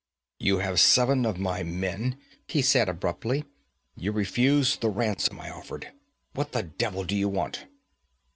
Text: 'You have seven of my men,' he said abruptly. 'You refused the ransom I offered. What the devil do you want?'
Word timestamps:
'You 0.39 0.57
have 0.57 0.79
seven 0.79 1.27
of 1.27 1.37
my 1.37 1.61
men,' 1.61 2.17
he 2.47 2.63
said 2.63 2.89
abruptly. 2.89 3.45
'You 3.95 4.11
refused 4.11 4.81
the 4.81 4.89
ransom 4.89 5.39
I 5.39 5.51
offered. 5.51 5.89
What 6.33 6.53
the 6.53 6.63
devil 6.63 7.03
do 7.03 7.15
you 7.15 7.29
want?' 7.29 7.67